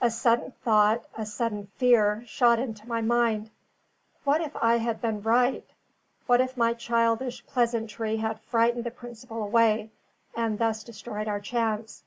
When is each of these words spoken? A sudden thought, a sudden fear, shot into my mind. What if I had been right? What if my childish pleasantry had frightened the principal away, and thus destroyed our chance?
A 0.00 0.10
sudden 0.10 0.50
thought, 0.64 1.04
a 1.16 1.24
sudden 1.24 1.68
fear, 1.76 2.24
shot 2.26 2.58
into 2.58 2.88
my 2.88 3.00
mind. 3.00 3.52
What 4.24 4.40
if 4.40 4.50
I 4.60 4.78
had 4.78 5.00
been 5.00 5.22
right? 5.22 5.64
What 6.26 6.40
if 6.40 6.56
my 6.56 6.74
childish 6.74 7.46
pleasantry 7.46 8.16
had 8.16 8.40
frightened 8.40 8.82
the 8.82 8.90
principal 8.90 9.44
away, 9.44 9.92
and 10.34 10.58
thus 10.58 10.82
destroyed 10.82 11.28
our 11.28 11.38
chance? 11.38 12.02